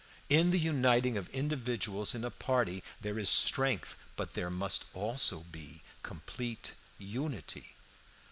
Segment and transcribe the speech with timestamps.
[0.29, 5.41] In the uniting of individuals in a party there is strength, but there must also
[5.41, 7.75] be complete unity.